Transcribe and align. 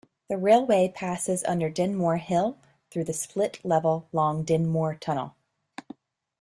The 0.29 0.37
railway 0.39 0.87
passes 0.95 1.43
under 1.43 1.69
Dinmore 1.69 2.17
Hill 2.19 2.57
through 2.89 3.03
the 3.03 3.13
split-level 3.13 4.07
long 4.11 4.43
Dinmore 4.43 4.99
Tunnel. 4.99 5.35